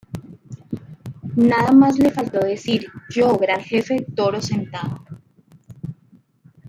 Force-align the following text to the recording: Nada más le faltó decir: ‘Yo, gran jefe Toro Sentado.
Nada 1.35 1.71
más 1.73 1.99
le 1.99 2.09
faltó 2.09 2.39
decir: 2.39 2.87
‘Yo, 3.11 3.37
gran 3.37 3.61
jefe 3.61 4.03
Toro 4.15 4.41
Sentado. 4.41 5.05